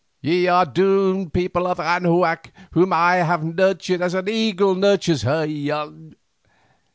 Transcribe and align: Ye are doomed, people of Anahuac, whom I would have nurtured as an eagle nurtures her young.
Ye 0.19 0.47
are 0.47 0.65
doomed, 0.65 1.31
people 1.31 1.67
of 1.67 1.77
Anahuac, 1.79 2.51
whom 2.71 2.91
I 2.91 3.17
would 3.17 3.25
have 3.27 3.43
nurtured 3.43 4.01
as 4.01 4.15
an 4.15 4.27
eagle 4.29 4.73
nurtures 4.73 5.21
her 5.21 5.45
young. 5.45 6.15